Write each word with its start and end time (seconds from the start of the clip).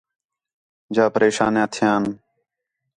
جا 0.95 1.05
پریشانیاں 1.13 1.67
تھیان 1.73 2.03